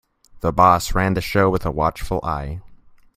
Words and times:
The 0.39 0.51
boss 0.51 0.95
ran 0.95 1.13
the 1.13 1.21
show 1.21 1.51
with 1.51 1.63
a 1.63 1.69
watchful 1.69 2.21
eye. 2.23 2.61